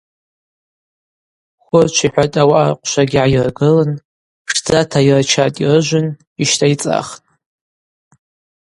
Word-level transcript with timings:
Хвырчв 1.63 2.01
йхӏватӏ 2.05 2.37
ауаъа 2.41 2.71
рхъвшвагьи 2.75 3.13
гӏайыргылтӏ, 3.21 3.99
пшдзата 4.45 4.99
йырчатӏ-йрыжвын 5.07 6.07
йщтӏайцӏахтӏ. 6.43 7.19